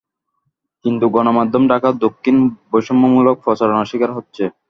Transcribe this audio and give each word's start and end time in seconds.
কিন্তু 0.85 1.05
গণমাধ্যমে 1.15 1.67
ঢাকা 1.73 1.89
দক্ষিণ 2.05 2.35
বৈষম্যমূলক 2.71 3.35
প্রচারণার 3.45 3.89
শিকার 3.91 4.11
হচ্ছে। 4.17 4.43